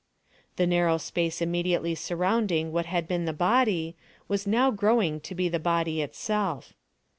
[0.55, 3.95] The narrow space immediately surrounding what had been the body,
[4.27, 6.73] was now growing to be the body itself.